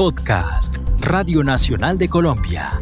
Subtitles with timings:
[0.00, 2.80] Podcast, Radio Nacional de Colombia.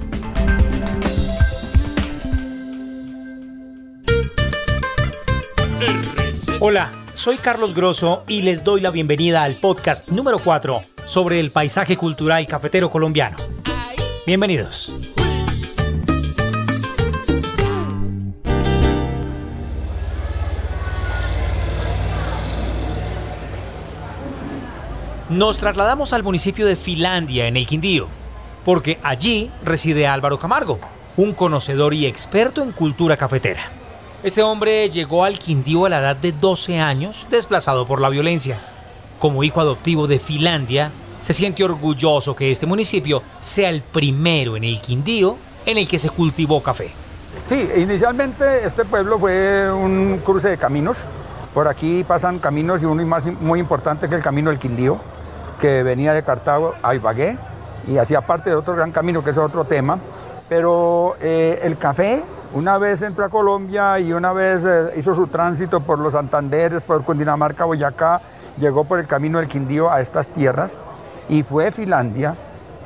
[6.61, 11.51] Hola, soy Carlos Grosso y les doy la bienvenida al podcast número 4 sobre el
[11.51, 13.37] paisaje cultural cafetero colombiano.
[14.25, 15.08] Bienvenidos.
[25.29, 28.07] Nos trasladamos al municipio de Finlandia, en el Quindío,
[28.65, 30.79] porque allí reside Álvaro Camargo,
[31.19, 33.61] un conocedor y experto en cultura cafetera.
[34.23, 38.59] Este hombre llegó al Quindío a la edad de 12 años, desplazado por la violencia.
[39.19, 44.65] Como hijo adoptivo de Finlandia, se siente orgulloso que este municipio sea el primero en
[44.65, 45.37] el Quindío
[45.67, 46.91] en el que se cultivó café.
[47.47, 50.97] Sí, inicialmente este pueblo fue un cruce de caminos.
[51.53, 54.99] Por aquí pasan caminos y uno más muy importante que el camino del Quindío
[55.61, 57.37] que venía de Cartago a Ibagué
[57.87, 59.99] y hacía parte de otro gran camino que es otro tema.
[60.49, 62.23] Pero eh, el café,
[62.55, 66.83] una vez entró a Colombia y una vez eh, hizo su tránsito por los Santanderes,
[66.83, 68.21] por Cundinamarca, Boyacá,
[68.57, 70.71] llegó por el camino del Quindío a estas tierras
[71.29, 72.35] y fue Finlandia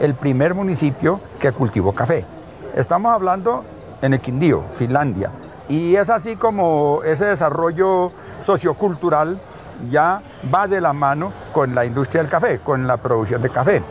[0.01, 2.25] el primer municipio que cultivó café.
[2.75, 3.65] Estamos hablando
[4.01, 5.31] en el Quindío, Finlandia.
[5.69, 8.11] Y es así como ese desarrollo
[8.45, 9.39] sociocultural
[9.91, 13.83] ya va de la mano con la industria del café, con la producción de café.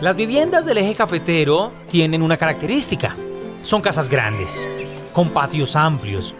[0.00, 3.16] Las viviendas del eje cafetero tienen una característica.
[3.62, 4.64] Son casas grandes,
[5.12, 6.36] con patios amplios.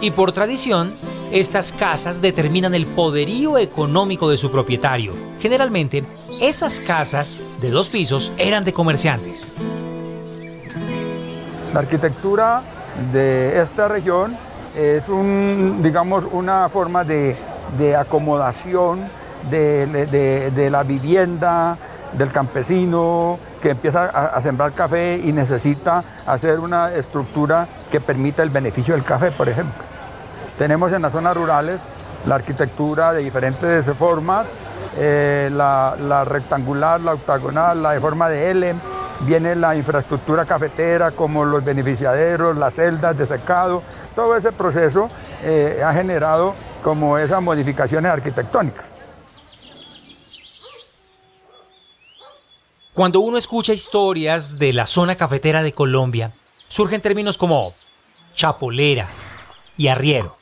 [0.00, 0.92] Y por tradición,
[1.32, 5.12] estas casas determinan el poderío económico de su propietario.
[5.40, 6.04] Generalmente,
[6.40, 9.52] esas casas de dos pisos eran de comerciantes.
[11.72, 12.62] La arquitectura
[13.12, 14.36] de esta región
[14.76, 17.36] es un, digamos, una forma de,
[17.98, 19.00] acomodación
[19.50, 21.76] de, la vivienda,
[22.12, 28.50] del campesino que empieza a, sembrar café y necesita hacer una estructura que permita el
[28.50, 29.82] beneficio del café, por ejemplo.
[30.58, 31.80] Tenemos en las zonas rurales
[32.26, 34.46] la arquitectura de diferentes formas,
[34.98, 38.74] eh, la, la, rectangular, la octagonal, la de forma de L,
[39.20, 43.82] viene la infraestructura cafetera como los beneficiaderos, las celdas de secado,
[44.16, 45.08] todo ese proceso
[45.44, 48.84] eh, ha generado como esas modificaciones arquitectónicas.
[52.94, 56.32] Cuando uno escucha historias de la zona cafetera de Colombia,
[56.68, 57.74] surgen términos como
[58.34, 59.10] chapolera
[59.76, 60.38] y arriero.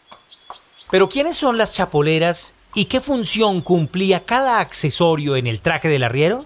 [0.91, 6.05] Pero ¿quiénes son las chapoleras y qué función cumplía cada accesorio en el traje del
[6.05, 6.45] arriero?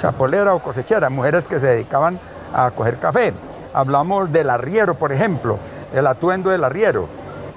[0.00, 2.20] Chapolera o cosechera, mujeres que se dedicaban
[2.54, 3.32] a coger café.
[3.74, 5.58] Hablamos del arriero, por ejemplo,
[5.92, 7.08] el atuendo del arriero.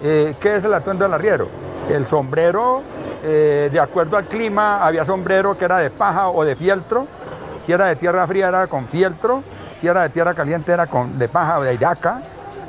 [0.03, 1.47] Eh, ¿Qué es el atuendo del arriero?
[1.89, 2.81] El sombrero,
[3.23, 7.07] eh, de acuerdo al clima, había sombrero que era de paja o de fieltro.
[7.65, 9.43] Si era de tierra fría era con fieltro.
[9.79, 12.21] Si era de tierra caliente era con, de paja o de iraca.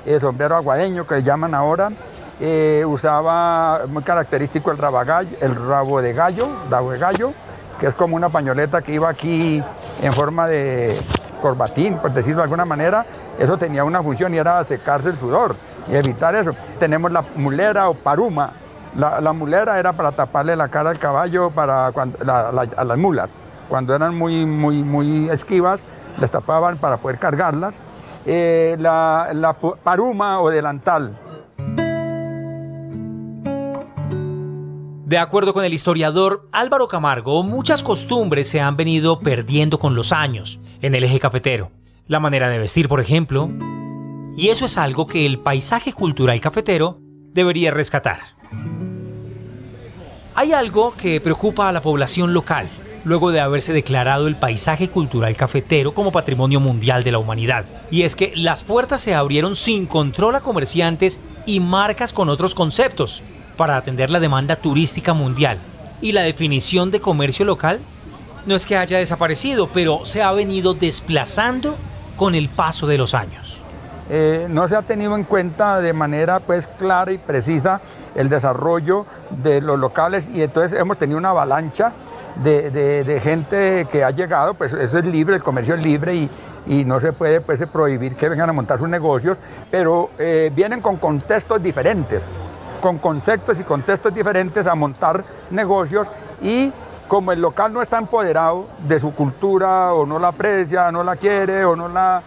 [0.05, 1.91] El sombrero aguadeño que llaman ahora.
[2.41, 4.79] Eh, usaba muy característico el,
[5.41, 7.33] el rabo de gallo, rabo de gallo,
[7.79, 9.63] que es como una pañoleta que iba aquí
[10.03, 10.99] en forma de
[11.41, 13.05] corbatín, por decirlo de alguna manera,
[13.39, 15.57] eso tenía una función y era secarse el sudor
[15.91, 16.53] y evitar eso.
[16.79, 18.53] Tenemos la mulera o paruma.
[18.97, 23.31] La, mulera era para taparle la cara al caballo para a las mulas.
[23.69, 25.81] Cuando eran muy, muy, muy esquivas,
[26.21, 27.75] les tapaban para poder cargarlas.
[28.27, 31.19] Eh, la paruma o delantal.
[35.07, 40.13] De acuerdo con el historiador Álvaro Camargo, muchas costumbres se han venido perdiendo con los
[40.13, 41.71] años en el eje cafetero
[42.09, 43.51] la manera de vestir, por ejemplo.
[44.37, 46.99] Y eso es algo que el paisaje cultural cafetero
[47.33, 48.21] debería rescatar.
[50.35, 52.69] Hay algo que preocupa a la población local,
[53.05, 57.67] luego de haberse declarado el paisaje cultural cafetero como patrimonio mundial de la humanidad.
[57.91, 62.55] Y es que las puertas se abrieron sin control a comerciantes y marcas con otros
[62.55, 63.23] conceptos
[63.57, 65.59] para atender la demanda turística mundial.
[66.01, 67.79] Y la definición de comercio local
[68.47, 71.77] no es que haya desaparecido, pero se ha venido desplazando
[72.23, 73.61] con el paso de los años?
[74.09, 77.81] Eh, no se ha tenido en cuenta de manera pues clara y precisa
[78.15, 79.07] el desarrollo
[79.43, 81.91] de los locales y entonces hemos tenido una avalancha
[82.45, 87.01] de, gente que ha llegado, pues eso es libre, el comercio es libre y, no
[87.01, 89.37] se puede pues, prohibir que vengan a montar sus negocios,
[89.69, 92.23] pero eh, vienen con contextos diferentes,
[92.81, 96.07] con conceptos y contextos diferentes a montar negocios
[96.41, 96.71] y
[97.13, 101.17] como el local no está empoderado de su cultura o no la aprecia, no la
[101.17, 102.23] quiere o no la,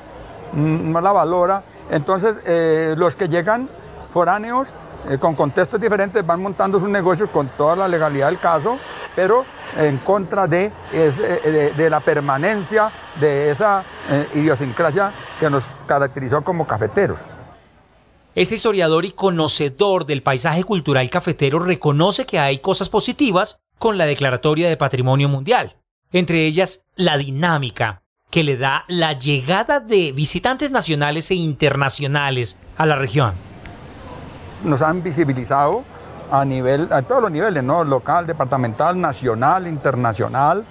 [0.53, 3.67] mm, no la valora, entonces eh, los que llegan
[4.13, 4.67] foráneos
[5.09, 8.77] eh, con contextos diferentes van montando sus negocios con toda la legalidad del caso,
[9.15, 9.43] pero
[9.75, 13.83] en contra de, eh, de, la permanencia de esa
[14.35, 17.17] idiosincrasia que nos caracterizó como cafeteros.
[18.35, 24.05] Este historiador y conocedor del paisaje cultural cafetero reconoce que hay cosas positivas con la
[24.05, 25.77] Declaratoria de Patrimonio Mundial,
[26.11, 32.85] entre ellas la dinámica que le da la llegada de visitantes nacionales e internacionales a
[32.85, 33.33] la región.
[34.63, 35.83] Nos han visibilizado
[36.31, 37.83] a nivel, a todos los niveles, ¿no?
[37.83, 40.65] local, departamental, nacional, internacional,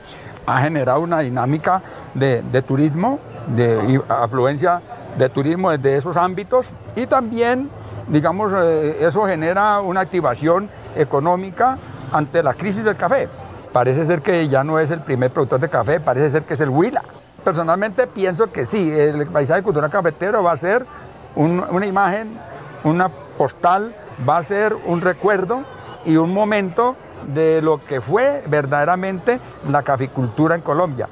[0.46, 1.80] ha generado una dinámica
[2.14, 3.18] de, turismo,
[3.48, 4.82] de afluencia
[5.18, 6.66] de turismo desde esos ámbitos
[6.96, 7.70] y también,
[8.08, 11.78] digamos, eh, eso genera una activación económica
[12.14, 13.28] ante la crisis del café.
[13.72, 16.60] Parece ser que ya no es el primer productor de café, parece ser que es
[16.60, 17.02] el Huila.
[17.42, 20.86] Personalmente pienso que sí, el paisaje cultural cafetero va a ser
[21.34, 22.38] una imagen,
[22.84, 23.94] una postal
[24.26, 25.64] va a ser un recuerdo
[26.04, 26.94] y un momento
[27.34, 31.08] de lo que fue verdaderamente la caficultura en Colombia.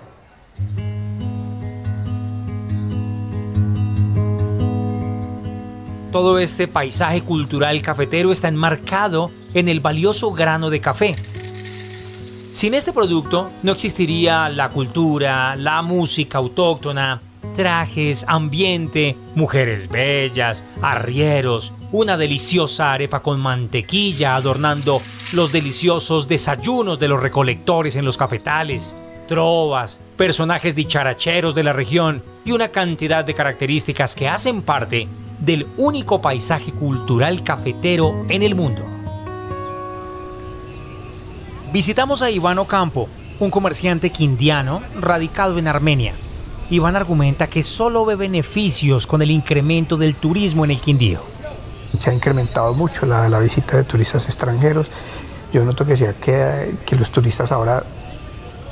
[6.12, 11.16] Todo este paisaje cultural cafetero está enmarcado en el valioso grano de café.
[12.52, 17.22] Sin este producto no existiría la cultura, la música autóctona,
[17.56, 25.00] trajes, ambiente, mujeres bellas, arrieros, una deliciosa arepa con mantequilla adornando
[25.32, 28.94] los deliciosos desayunos de los recolectores en los cafetales,
[29.28, 35.08] trovas, personajes dicharacheros de la región y una cantidad de características que hacen parte
[35.44, 38.84] del único paisaje cultural cafetero en el mundo.
[41.72, 43.08] Visitamos a Iván Ocampo,
[43.40, 46.14] un comerciante quindiano radicado en Armenia.
[46.70, 51.22] Iván argumenta que solo ve beneficios con el incremento del turismo en el Quindío.
[51.98, 54.90] Se ha incrementado mucho la, visita de turistas extranjeros.
[55.52, 57.82] Yo noto que, sea que, que los turistas ahora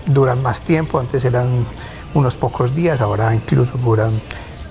[0.06, 1.66] duran más tiempo, antes eran
[2.14, 4.20] unos pocos días, ahora incluso duran,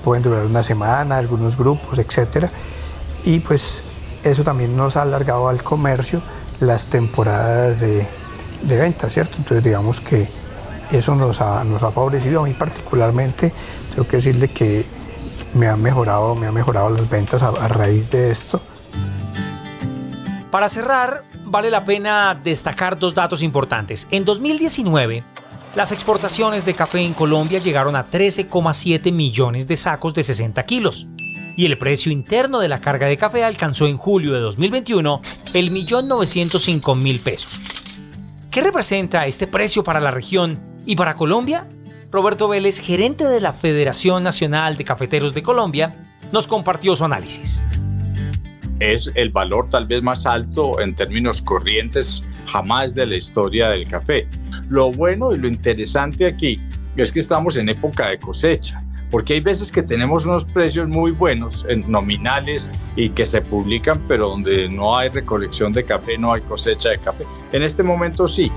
[0.04, 2.48] pueden durar una semana, algunos grupos, etc.
[3.24, 3.84] Y pues
[4.24, 6.22] eso también nos ha alargado al comercio
[6.60, 8.08] las temporadas de,
[8.64, 9.36] de venta, ¿cierto?
[9.38, 10.30] Entonces digamos que
[10.92, 13.54] eso nos ha, nos ha favorecido a mí particularmente.
[13.92, 14.86] Tengo que decirle que
[15.54, 18.62] me ha mejorado, me ha mejorado las ventas a, a raíz de esto.
[20.52, 24.08] Para cerrar, vale la pena destacar dos datos importantes.
[24.10, 25.24] En 2019,
[25.76, 31.08] las exportaciones de café en Colombia llegaron a 13,7 millones de sacos de 60 kilos
[31.56, 35.22] y el precio interno de la carga de café alcanzó en julio de 2021
[35.54, 37.60] el millón 905 mil pesos.
[38.50, 41.68] ¿Qué representa este precio para la región y para Colombia,
[42.12, 45.94] Roberto Vélez, gerente de la Federación Nacional de Cafeteros de Colombia,
[46.32, 47.62] nos compartió su análisis.
[48.80, 53.88] Es el valor tal vez más alto en términos corrientes jamás de la historia del
[53.88, 54.28] café.
[54.70, 56.62] Lo bueno y lo interesante aquí
[56.96, 58.82] es que estamos en época de cosecha
[59.12, 64.00] porque hay veces que tenemos unos precios muy buenos, en nominales y que se publican,
[64.08, 67.26] pero donde no hay recolección de café, no hay cosecha de café.
[67.52, 68.52] En este momento sí,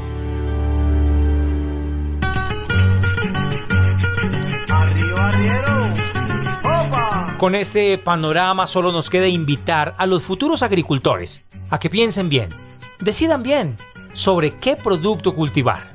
[7.38, 12.48] Con este panorama solo nos queda invitar a los futuros agricultores a que piensen bien,
[13.00, 13.76] decidan bien
[14.14, 15.91] sobre qué producto cultivar.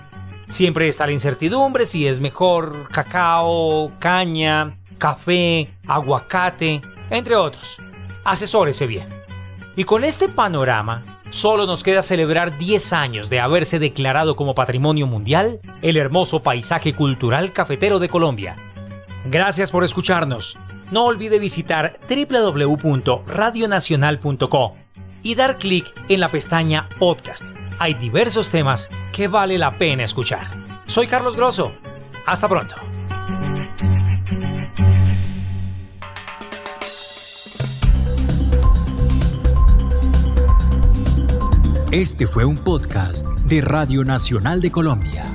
[0.49, 7.77] Siempre está la incertidumbre si es mejor cacao, caña, café, aguacate, entre otros.
[8.23, 9.07] Asesórese bien.
[9.75, 15.05] Y con este panorama, solo nos queda celebrar 10 años de haberse declarado como Patrimonio
[15.05, 18.55] Mundial el hermoso paisaje cultural cafetero de Colombia.
[19.25, 20.57] Gracias por escucharnos
[20.91, 24.75] no olvide visitar www.radionacional.co
[25.23, 27.43] y dar clic en la pestaña Podcast.
[27.79, 30.45] Hay diversos temas que vale la pena escuchar.
[30.85, 31.73] Soy Carlos Grosso.
[32.27, 32.75] Hasta pronto.
[41.91, 45.25] Este fue un podcast de Radio Nacional de Colombia.